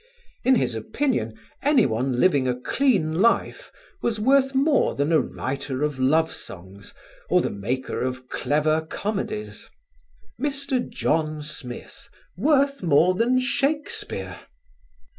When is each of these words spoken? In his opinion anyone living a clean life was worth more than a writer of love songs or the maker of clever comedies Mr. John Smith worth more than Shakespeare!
In 0.43 0.55
his 0.55 0.73
opinion 0.73 1.39
anyone 1.61 2.19
living 2.19 2.47
a 2.47 2.59
clean 2.59 3.21
life 3.21 3.71
was 4.01 4.19
worth 4.19 4.55
more 4.55 4.95
than 4.95 5.11
a 5.11 5.19
writer 5.21 5.83
of 5.83 5.99
love 5.99 6.33
songs 6.33 6.95
or 7.29 7.39
the 7.39 7.51
maker 7.51 8.01
of 8.01 8.27
clever 8.27 8.81
comedies 8.89 9.69
Mr. 10.41 10.89
John 10.89 11.43
Smith 11.43 12.09
worth 12.35 12.81
more 12.81 13.13
than 13.13 13.39
Shakespeare! 13.39 14.39